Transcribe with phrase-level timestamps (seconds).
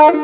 [0.00, 0.14] قصه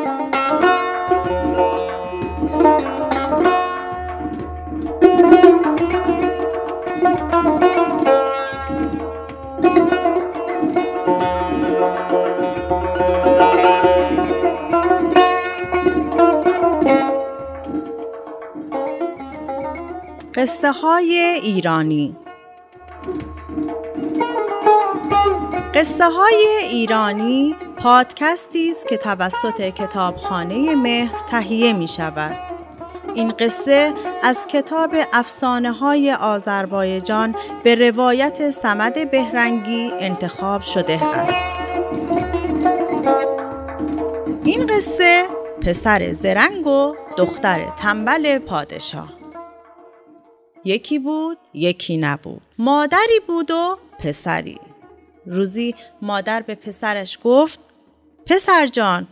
[20.71, 21.13] های
[21.43, 22.15] ایرانی.
[25.73, 32.35] قصه های ایرانی پادکستی است که توسط کتابخانه مهر تهیه می شود.
[33.15, 33.93] این قصه
[34.23, 41.41] از کتاب افسانه های آذربایجان به روایت سمد بهرنگی انتخاب شده است.
[44.43, 45.25] این قصه
[45.61, 49.13] پسر زرنگ و دختر تنبل پادشاه
[50.65, 54.59] یکی بود یکی نبود مادری بود و پسری
[55.25, 57.59] روزی مادر به پسرش گفت
[58.29, 59.07] پسر جان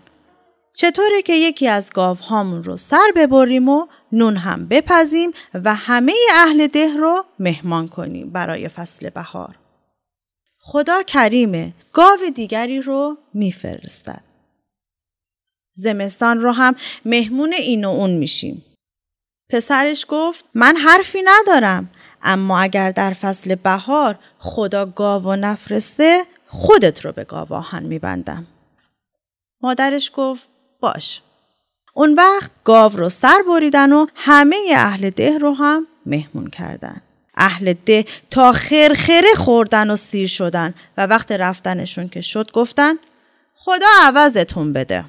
[0.74, 6.68] چطوره که یکی از گاوهامون رو سر ببریم و نون هم بپزیم و همه اهل
[6.68, 9.56] ده رو مهمان کنیم برای فصل بهار؟
[10.60, 14.24] خدا کریمه گاو دیگری رو میفرستد.
[15.74, 18.66] زمستان رو هم مهمون این و اون میشیم.
[19.50, 21.90] پسرش گفت من حرفی ندارم
[22.22, 28.48] اما اگر در فصل بهار خدا گاو نفرسته خودت رو به گاواهن میبندم.
[29.66, 30.48] مادرش گفت
[30.80, 31.22] باش.
[31.94, 37.02] اون وقت گاو رو سر بریدن و همه اهل ده رو هم مهمون کردن.
[37.36, 42.94] اهل ده تا خرخره خوردن و سیر شدن و وقت رفتنشون که شد گفتن
[43.56, 45.06] خدا عوضتون بده.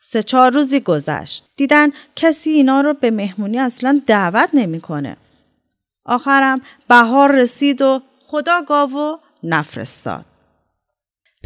[0.00, 1.44] سه چهار روزی گذشت.
[1.56, 5.16] دیدن کسی اینا رو به مهمونی اصلا دعوت نمی‌کنه.
[6.04, 10.24] آخرم بهار رسید و خدا گاو نفرستاد.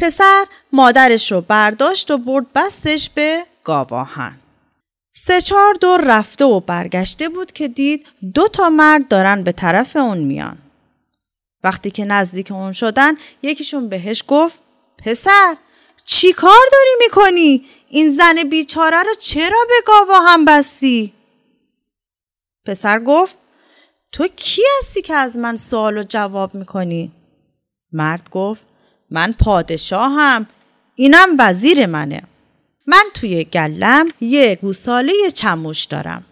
[0.01, 4.39] پسر مادرش رو برداشت و برد بستش به گاواهن.
[5.15, 9.95] سه چهار دور رفته و برگشته بود که دید دو تا مرد دارن به طرف
[9.95, 10.57] اون میان.
[11.63, 14.59] وقتی که نزدیک اون شدن یکیشون بهش گفت
[15.05, 15.55] پسر
[16.05, 21.13] چی کار داری می‌کنی؟ این زن بیچاره رو چرا به گاوا هم بستی؟
[22.65, 23.35] پسر گفت
[24.11, 27.11] تو کی هستی که از من سوال و جواب می‌کنی؟
[27.91, 28.68] مرد گفت
[29.11, 30.47] من پادشاهم
[30.95, 32.23] اینم وزیر منه
[32.87, 36.25] من توی گلم یه گوساله چموش دارم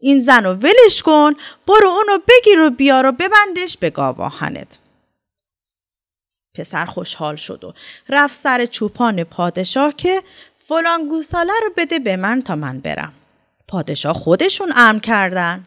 [0.00, 1.34] این زن رو ولش کن
[1.66, 4.78] برو اونو بگیر و بیار و ببندش به گاواهنت
[6.54, 7.74] پسر خوشحال شد و
[8.08, 10.22] رفت سر چوپان پادشاه که
[10.56, 13.12] فلان گوساله رو بده به من تا من برم.
[13.68, 15.64] پادشاه خودشون امر کردن.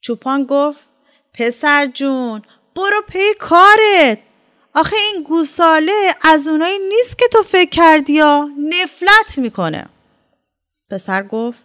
[0.00, 0.80] چوپان گفت
[1.34, 2.42] پسر جون
[2.74, 4.18] برو پی کارت.
[4.74, 9.86] آخه این گوساله از اونایی نیست که تو فکر کردی یا نفلت می‌کنه.
[10.90, 11.58] پسر گفت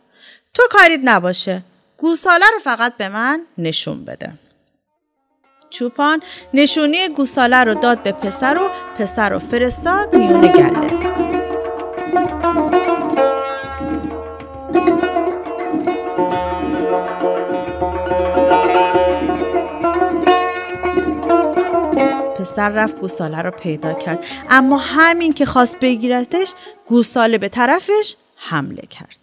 [0.53, 1.63] تو کاریت نباشه.
[1.97, 4.33] گوساله رو فقط به من نشون بده.
[5.69, 6.21] چوپان
[6.53, 11.18] نشونی گوساله رو داد به پسر و پسر رو فرستاد میون گله.
[22.49, 26.53] پسر رفت گوساله رو پیدا کرد اما همین که خواست بگیرتش
[26.85, 29.19] گوساله به طرفش حمله کرد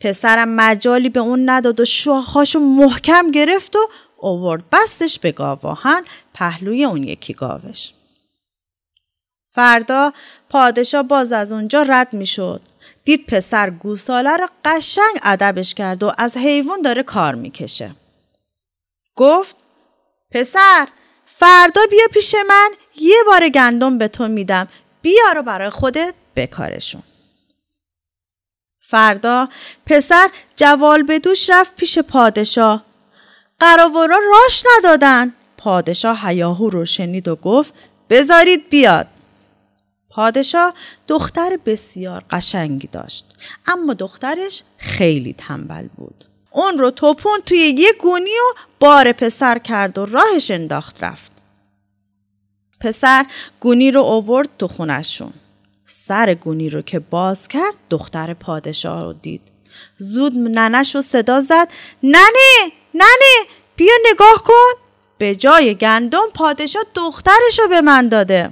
[0.00, 3.78] پسرم مجالی به اون نداد و شاخاشو محکم گرفت و
[4.16, 6.02] اوورد بستش به گاواهن
[6.34, 7.92] پهلوی اون یکی گاوش
[9.50, 10.12] فردا
[10.50, 12.60] پادشاه باز از اونجا رد می شد.
[13.04, 17.90] دید پسر گوساله رو قشنگ ادبش کرد و از حیوان داره کار می‌کشه.
[19.16, 19.56] گفت
[20.30, 20.88] پسر
[21.32, 24.68] فردا بیا پیش من یه بار گندم به تو میدم
[25.02, 27.02] بیا رو برای خودت بکارشون.
[28.80, 29.48] فردا
[29.86, 32.84] پسر جوال به دوش رفت پیش پادشاه.
[33.60, 35.34] قراورا راش ندادن.
[35.56, 37.74] پادشاه هیاهو رو شنید و گفت
[38.10, 39.06] بذارید بیاد.
[40.10, 40.74] پادشاه
[41.08, 43.24] دختر بسیار قشنگی داشت
[43.66, 49.98] اما دخترش خیلی تنبل بود اون رو توپون توی یه گونی و بار پسر کرد
[49.98, 51.32] و راهش انداخت رفت.
[52.80, 53.24] پسر
[53.60, 55.32] گونی رو اوورد تو خونشون
[55.84, 59.40] سر گونی رو که باز کرد دختر پادشاه رو دید.
[59.98, 61.68] زود ننش رو صدا زد.
[62.02, 62.72] ننه!
[62.94, 63.46] ننه!
[63.76, 64.80] بیا نگاه کن!
[65.18, 68.50] به جای گندم پادشاه دخترش رو به من داده.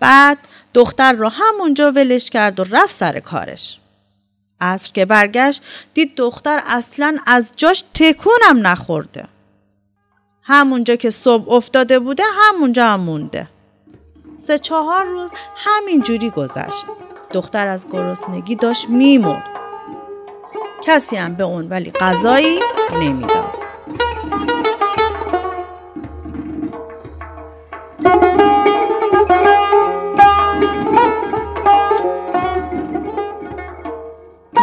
[0.00, 0.38] بعد
[0.74, 3.78] دختر رو همونجا ولش کرد و رفت سر کارش.
[4.62, 5.62] عصر که برگشت
[5.94, 9.28] دید دختر اصلا از جاش تکونم نخورده.
[10.42, 13.48] همونجا که صبح افتاده بوده همونجا هم مونده.
[14.36, 16.86] سه چهار روز همین جوری گذشت.
[17.32, 19.44] دختر از گرسنگی داشت میمرد
[20.82, 22.60] کسی هم به اون ولی غذایی
[22.92, 23.54] نمی‌داد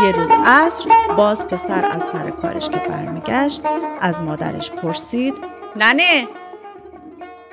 [0.03, 0.83] یه روز عصر
[1.17, 3.61] باز پسر از سر کارش که برمیگشت
[3.99, 5.33] از مادرش پرسید
[5.75, 6.27] ننه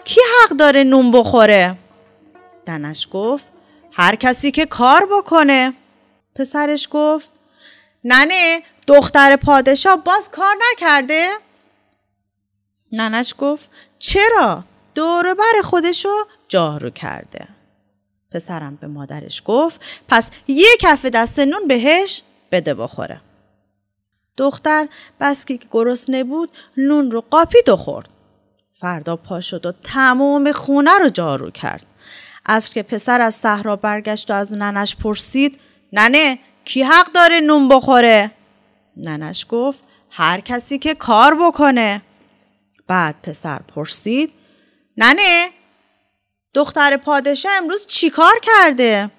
[0.04, 1.76] کی حق داره نون بخوره؟
[2.66, 3.46] دنش گفت
[3.93, 5.72] هر کسی که کار بکنه
[6.34, 7.31] پسرش گفت
[8.04, 11.26] ننه دختر پادشاه باز کار نکرده؟
[12.93, 14.64] ننش گفت چرا؟
[14.94, 16.14] دور بر خودشو
[16.48, 17.48] جارو کرده
[18.32, 22.22] پسرم به مادرش گفت پس یه کف دست نون بهش
[22.52, 23.20] بده بخوره.
[24.37, 24.88] دختر
[25.20, 28.08] بس که گرسنه بود نون رو قاپید و خورد.
[28.81, 31.87] فردا پا شد و تمام خونه رو جارو کرد.
[32.46, 35.60] از که پسر از صحرا برگشت و از ننش پرسید
[35.93, 38.31] ننه کی حق داره نون بخوره؟
[38.96, 42.02] ننش گفت هر کسی که کار بکنه.
[42.87, 44.32] بعد پسر پرسید
[44.96, 45.48] ننه
[46.54, 49.10] دختر پادشاه امروز چی کار کرده؟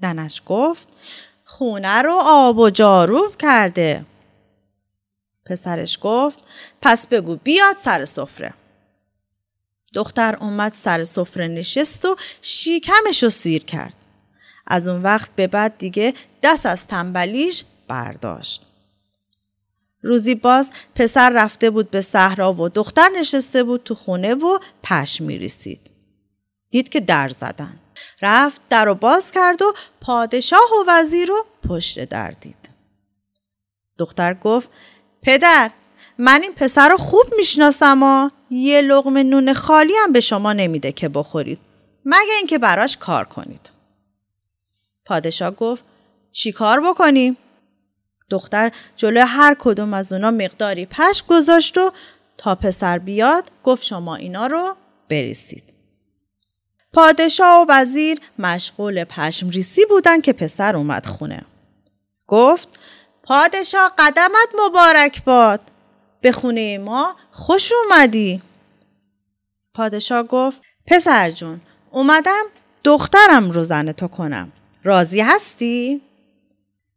[0.00, 0.88] ننش گفت
[1.58, 4.04] خونه رو آب و جاروب کرده.
[5.46, 6.38] پسرش گفت
[6.82, 8.54] پس بگو بیاد سر سفره.
[9.94, 13.94] دختر اومد سر سفره نشست و شیکمش رو سیر کرد.
[14.66, 18.66] از اون وقت به بعد دیگه دست از تنبلیش برداشت.
[20.02, 25.20] روزی باز پسر رفته بود به صحرا و دختر نشسته بود تو خونه و پش
[25.20, 25.80] میریسید
[26.70, 27.80] دید که در زدن.
[28.22, 32.68] رفت در رو باز کرد و پادشاه و وزیر رو پشت در دید
[33.98, 34.68] دختر گفت
[35.22, 35.70] پدر
[36.18, 40.92] من این پسر رو خوب می‌شناسم و یه لغم نون خالی هم به شما نمیده
[40.92, 41.58] که بخورید
[42.04, 43.70] مگه اینکه براش کار کنید
[45.06, 45.84] پادشاه گفت
[46.32, 47.36] چی کار بکنیم؟
[48.30, 51.92] دختر جلوی هر کدوم از اونا مقداری پشم گذاشت و
[52.38, 54.76] تا پسر بیاد گفت شما اینا رو
[55.08, 55.64] بریسید.
[56.98, 61.42] پادشاه و وزیر مشغول پشم ریسی بودن که پسر اومد خونه.
[62.26, 62.68] گفت
[63.22, 65.60] پادشاه قدمت مبارک باد.
[66.20, 68.42] به خونه ما خوش اومدی.
[69.74, 71.60] پادشاه گفت پسر جون
[71.90, 72.44] اومدم
[72.84, 74.52] دخترم رو زن تو کنم.
[74.84, 76.00] راضی هستی؟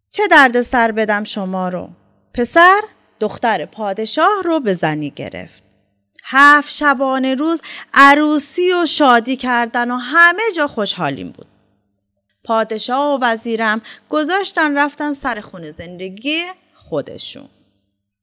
[0.10, 1.90] چه درد سر بدم شما رو؟
[2.34, 2.82] پسر
[3.20, 5.71] دختر پادشاه رو به زنی گرفت.
[6.34, 7.62] هفت شبانه روز
[7.94, 11.48] عروسی و شادی کردن و همه جا خوشحالیم بود.
[12.44, 16.44] پادشاه و وزیرم گذاشتن رفتن سر خونه زندگی
[16.74, 17.50] خودشون.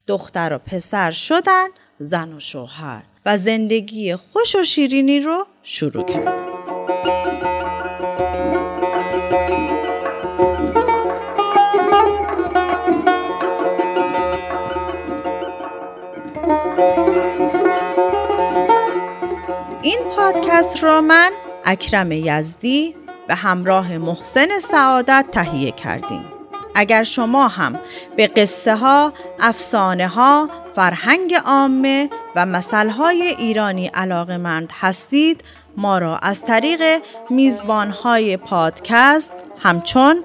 [0.06, 1.66] دختر و پسر شدن
[1.98, 6.47] زن و شوهر و زندگی خوش و شیرینی رو شروع کردن.
[20.32, 21.30] پادکست را من
[21.64, 22.94] اکرم یزدی
[23.28, 26.24] به همراه محسن سعادت تهیه کردیم.
[26.74, 27.78] اگر شما هم
[28.16, 35.44] به قصه ها، افسانه ها، فرهنگ عامه و مثل های ایرانی علاقه مند هستید
[35.76, 40.24] ما را از طریق میزبان های پادکست همچون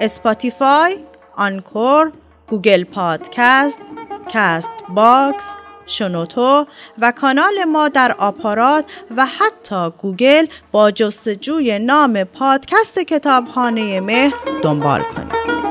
[0.00, 0.98] Spotify،
[1.36, 2.12] Anchor،
[2.48, 3.80] Google Podcast،
[4.28, 5.54] Castbox،
[5.92, 6.66] شنوتو
[6.98, 8.84] و کانال ما در آپارات
[9.16, 15.61] و حتی گوگل با جستجوی نام پادکست کتابخانه مهر دنبال کنید.